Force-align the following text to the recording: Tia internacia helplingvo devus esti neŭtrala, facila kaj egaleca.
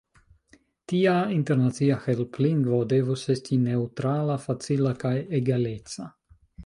Tia 0.91 1.13
internacia 1.33 1.97
helplingvo 2.05 2.79
devus 2.95 3.25
esti 3.35 3.59
neŭtrala, 3.67 4.39
facila 4.47 4.95
kaj 5.05 5.17
egaleca. 5.43 6.09